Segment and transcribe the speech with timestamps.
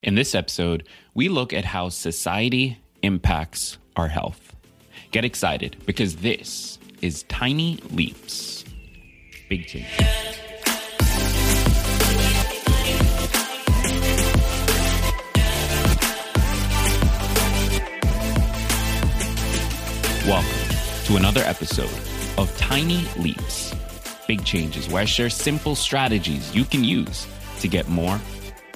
[0.00, 4.54] In this episode, we look at how society impacts our health.
[5.10, 8.64] Get excited because this is Tiny Leaps.
[9.48, 9.88] Big change.
[20.28, 20.76] Welcome
[21.06, 21.90] to another episode
[22.38, 23.74] of Tiny Leaps.
[24.28, 27.26] Big changes where I share simple strategies you can use
[27.58, 28.20] to get more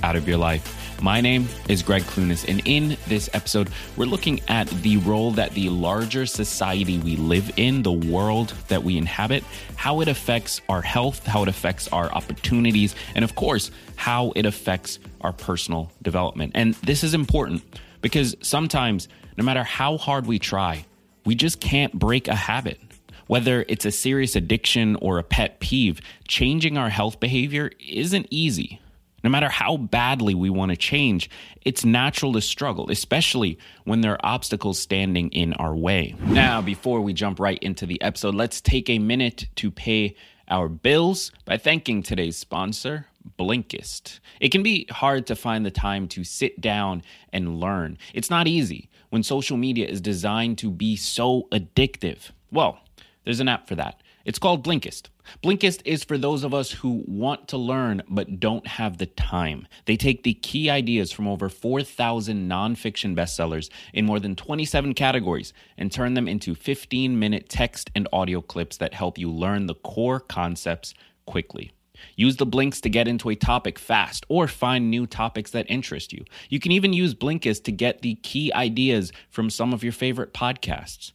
[0.02, 0.82] out of your life.
[1.03, 5.50] My name is Gregg Clunis, and in this episode, we're looking at the role that
[5.50, 9.43] the larger society we live in, the world that we inhabit,
[9.75, 14.46] how it affects our health, how it affects our opportunities, and of course, how it
[14.46, 16.53] affects our personal development.
[16.54, 17.64] And this is important
[18.00, 20.87] because sometimes, no matter how hard we try,
[21.26, 22.79] we just can't break a habit.
[23.26, 28.79] Whether it's a serious addiction or a pet peeve, changing our health behavior isn't easy.
[29.22, 31.31] No matter how badly we want to change,
[31.64, 36.15] it's natural to struggle, especially when there are obstacles standing in our way.
[36.20, 40.17] Now, before we jump right into the episode, let's take a minute to pay
[40.48, 43.06] our bills by thanking today's sponsor,
[43.39, 44.19] Blinkist.
[44.41, 47.98] It can be hard to find the time to sit down and learn.
[48.12, 52.31] It's not easy when social media is designed to be so addictive.
[52.50, 52.81] Well,
[53.25, 54.02] there's an app for that.
[54.25, 55.09] It's called Blinkist.
[55.42, 59.67] Blinkist is for those of us who want to learn but don't have the time.
[59.87, 65.53] They take the key ideas from over 4,000 nonfiction bestsellers in more than 27 categories
[65.77, 69.75] and turn them into 15 minute text and audio clips that help you learn the
[69.75, 70.95] core concepts
[71.27, 71.73] quickly.
[72.17, 76.12] Use the blinks to get into a topic fast or find new topics that interest
[76.12, 76.25] you.
[76.48, 80.34] You can even use Blinkist to get the key ideas from some of your favorite
[80.34, 81.12] podcasts.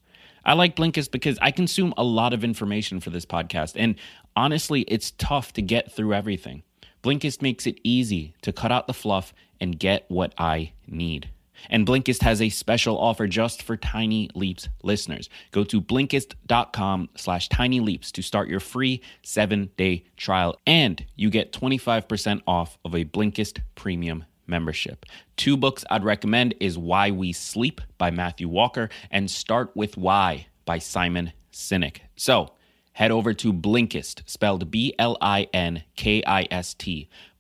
[0.47, 3.95] I like Blinkist because I consume a lot of information for this podcast, and
[4.33, 6.63] honestly, it's tough to get through everything.
[7.03, 11.29] Blinkist makes it easy to cut out the fluff and get what I need.
[11.69, 15.29] And Blinkist has a special offer just for Tiny Leaps listeners.
[15.51, 21.51] Go to Blinkist.com slash Tiny Leaps to start your free seven-day trial, and you get
[21.51, 25.05] 25% off of a Blinkist premium membership.
[25.35, 30.47] Two books I'd recommend is Why We Sleep by Matthew Walker and Start with Why
[30.65, 31.99] by Simon Sinek.
[32.15, 32.51] So
[32.93, 35.09] head over to Blinkist, spelled B-L-I-N-K-I-S-T,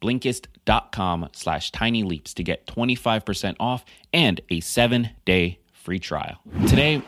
[0.01, 6.37] Blinkist.com slash tiny leaps to get 25% off and a seven-day free trial.
[6.67, 7.01] Today,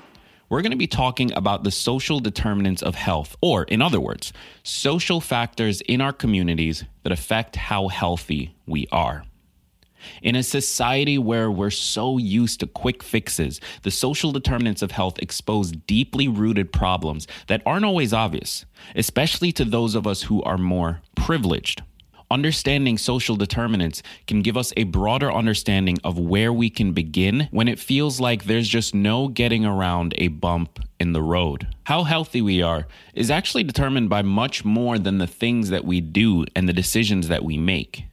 [0.50, 4.34] we're going to be talking about the social determinants of health, or in other words,
[4.64, 9.24] social factors in our communities that affect how healthy we are.
[10.22, 15.20] In a society where we're so used to quick fixes, the social determinants of health
[15.20, 18.66] expose deeply rooted problems that aren't always obvious,
[18.96, 21.82] especially to those of us who are more privileged.
[22.32, 27.68] Understanding social determinants can give us a broader understanding of where we can begin when
[27.68, 31.68] it feels like there's just no getting around a bump in the road.
[31.86, 36.02] How healthy we are is actually determined by much more than the things that we
[36.02, 38.04] do and the decisions that we make.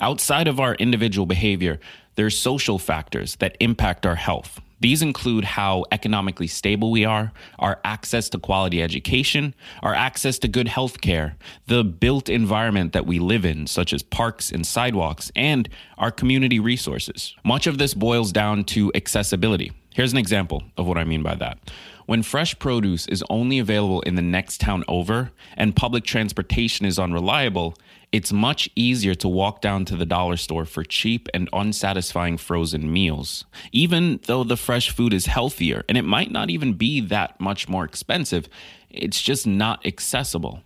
[0.00, 1.80] Outside of our individual behavior,
[2.16, 4.60] there's social factors that impact our health.
[4.80, 10.48] These include how economically stable we are, our access to quality education, our access to
[10.48, 11.36] good health care,
[11.68, 16.60] the built environment that we live in, such as parks and sidewalks, and our community
[16.60, 17.34] resources.
[17.44, 19.72] Much of this boils down to accessibility.
[19.94, 21.70] Here's an example of what I mean by that.
[22.06, 26.98] When fresh produce is only available in the next town over and public transportation is
[26.98, 27.76] unreliable,
[28.10, 32.92] it's much easier to walk down to the dollar store for cheap and unsatisfying frozen
[32.92, 33.44] meals.
[33.70, 37.68] Even though the fresh food is healthier and it might not even be that much
[37.68, 38.48] more expensive,
[38.90, 40.60] it's just not accessible.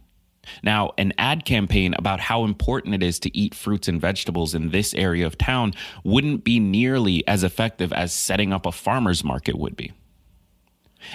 [0.62, 4.70] Now, an ad campaign about how important it is to eat fruits and vegetables in
[4.70, 9.58] this area of town wouldn't be nearly as effective as setting up a farmer's market
[9.58, 9.92] would be.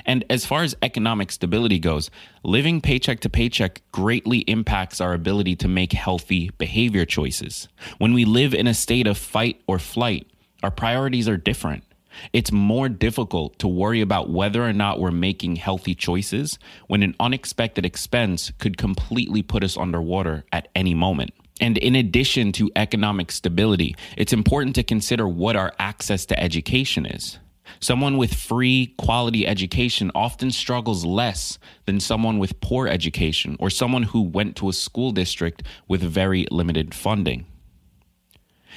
[0.05, 2.09] And as far as economic stability goes,
[2.43, 7.67] living paycheck to paycheck greatly impacts our ability to make healthy behavior choices.
[7.97, 10.27] When we live in a state of fight or flight,
[10.63, 11.83] our priorities are different.
[12.31, 16.57] It's more difficult to worry about whether or not we're making healthy choices
[16.87, 21.33] when an unexpected expense could completely put us underwater at any moment.
[21.61, 27.05] And in addition to economic stability, it's important to consider what our access to education
[27.05, 27.39] is.
[27.79, 34.03] Someone with free, quality education often struggles less than someone with poor education or someone
[34.03, 37.45] who went to a school district with very limited funding.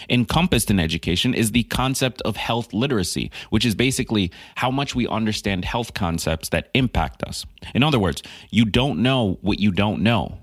[0.08, 5.06] Encompassed in education is the concept of health literacy, which is basically how much we
[5.08, 7.44] understand health concepts that impact us.
[7.74, 10.38] In other words, you don't know what you don't know.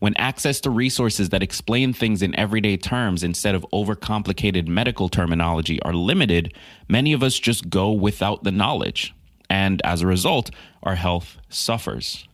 [0.00, 5.80] When access to resources that explain things in everyday terms instead of overcomplicated medical terminology
[5.82, 6.54] are limited,
[6.88, 9.14] many of us just go without the knowledge.
[9.48, 10.50] And as a result,
[10.82, 12.26] our health suffers.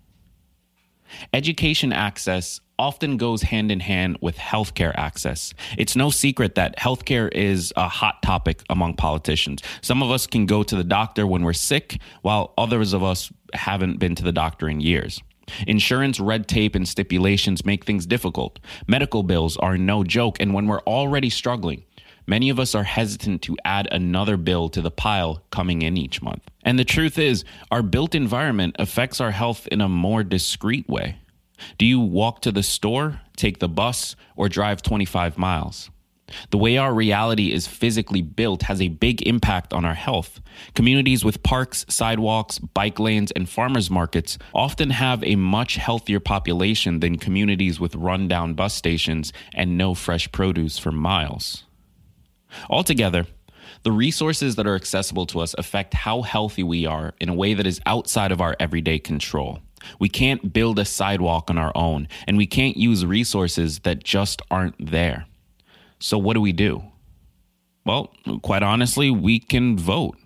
[1.33, 5.55] Education access often goes hand in hand with healthcare access.
[5.79, 9.63] It's no secret that healthcare is a hot topic among politicians.
[9.83, 13.33] Some of us can go to the doctor when we're sick, while others of us
[13.55, 15.23] haven't been to the doctor in years.
[15.67, 18.59] Insurance red tape and stipulations make things difficult.
[18.87, 21.85] Medical bills are no joke, and when we're already struggling,
[22.27, 26.23] many of us are hesitant to add another bill to the pile coming in each
[26.23, 26.43] month.
[26.63, 31.17] And the truth is, our built environment affects our health in a more discreet way.
[31.79, 35.91] Do you walk to the store, take the bus, or drive 25 miles?
[36.51, 40.41] The way our reality is physically built has a big impact on our health.
[40.75, 47.01] Communities with parks, sidewalks, bike lanes, and farmers markets often have a much healthier population
[47.01, 51.65] than communities with rundown bus stations and no fresh produce for miles.
[52.71, 53.27] Altogether,
[53.83, 57.55] the resources that are accessible to us affect how healthy we are in a way
[57.55, 59.61] that is outside of our everyday control.
[59.99, 64.41] We can't build a sidewalk on our own, and we can't use resources that just
[64.51, 65.27] aren't there.
[65.99, 66.85] So, what do we do?
[67.85, 70.17] Well, quite honestly, we can vote.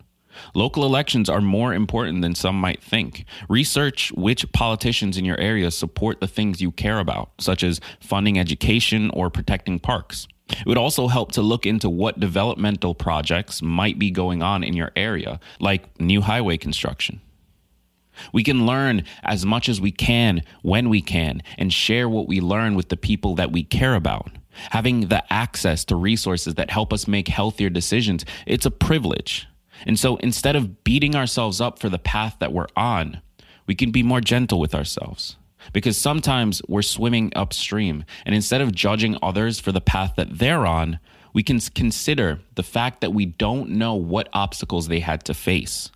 [0.54, 3.24] Local elections are more important than some might think.
[3.48, 8.38] Research which politicians in your area support the things you care about, such as funding
[8.38, 10.28] education or protecting parks.
[10.48, 14.74] It would also help to look into what developmental projects might be going on in
[14.74, 17.20] your area, like new highway construction.
[18.32, 22.40] We can learn as much as we can when we can and share what we
[22.40, 24.30] learn with the people that we care about.
[24.70, 29.46] Having the access to resources that help us make healthier decisions, it's a privilege.
[29.84, 33.20] And so instead of beating ourselves up for the path that we're on,
[33.66, 35.36] we can be more gentle with ourselves
[35.72, 38.04] because sometimes we're swimming upstream.
[38.24, 40.98] And instead of judging others for the path that they're on,
[41.32, 45.90] we can consider the fact that we don't know what obstacles they had to face.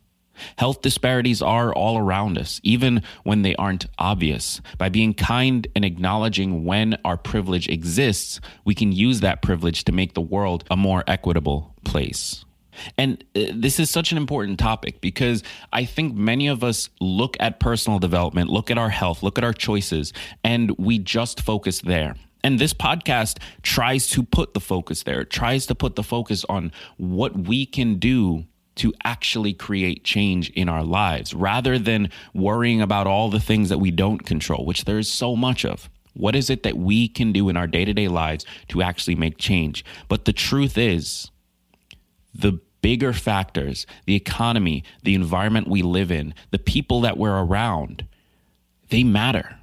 [0.56, 4.60] Health disparities are all around us, even when they aren't obvious.
[4.78, 9.92] By being kind and acknowledging when our privilege exists, we can use that privilege to
[9.92, 12.44] make the world a more equitable place.
[12.96, 17.36] And uh, this is such an important topic because I think many of us look
[17.40, 20.12] at personal development, look at our health, look at our choices,
[20.44, 22.16] and we just focus there.
[22.42, 26.44] And this podcast tries to put the focus there, it tries to put the focus
[26.48, 28.46] on what we can do
[28.76, 33.78] to actually create change in our lives rather than worrying about all the things that
[33.78, 35.90] we don't control, which there is so much of.
[36.14, 39.16] What is it that we can do in our day to day lives to actually
[39.16, 39.84] make change?
[40.08, 41.30] But the truth is,
[42.34, 48.06] the bigger factors, the economy, the environment we live in, the people that we're around,
[48.88, 49.56] they matter.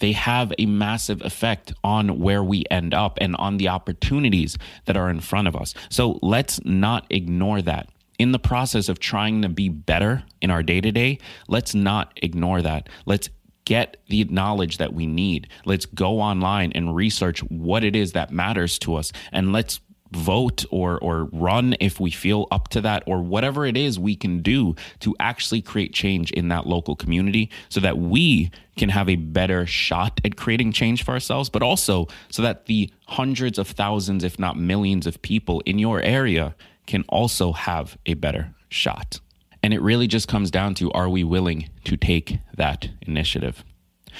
[0.00, 4.96] They have a massive effect on where we end up and on the opportunities that
[4.96, 5.74] are in front of us.
[5.88, 7.88] So let's not ignore that.
[8.18, 11.18] In the process of trying to be better in our day to day,
[11.48, 12.88] let's not ignore that.
[13.06, 13.28] Let's
[13.64, 15.48] get the knowledge that we need.
[15.64, 19.80] Let's go online and research what it is that matters to us and let's
[20.12, 24.16] vote or or run if we feel up to that or whatever it is we
[24.16, 29.08] can do to actually create change in that local community so that we can have
[29.08, 33.68] a better shot at creating change for ourselves but also so that the hundreds of
[33.68, 36.54] thousands if not millions of people in your area
[36.88, 39.20] can also have a better shot.
[39.62, 43.64] And it really just comes down to are we willing to take that initiative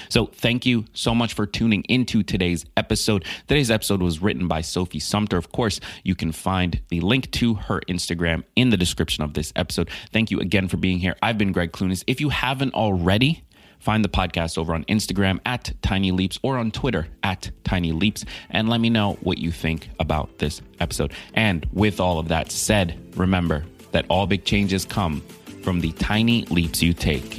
[0.09, 3.25] so, thank you so much for tuning into today's episode.
[3.47, 5.37] Today's episode was written by Sophie Sumter.
[5.37, 9.53] Of course, you can find the link to her Instagram in the description of this
[9.57, 9.91] episode.
[10.13, 11.17] Thank you again for being here.
[11.23, 12.05] I've been Gregg Clunis.
[12.07, 13.45] If you haven't already,
[13.79, 18.25] find the podcast over on Instagram at Tiny Leaps or on Twitter at Tiny Leaps
[18.51, 21.13] and let me know what you think about this episode.
[21.35, 25.23] And with all of that said, remember that all big changes come
[25.63, 27.39] from the tiny leaps you take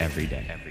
[0.00, 0.67] every day.